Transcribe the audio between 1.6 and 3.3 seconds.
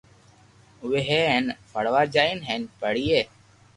پڙوا جائين ھين پڙئي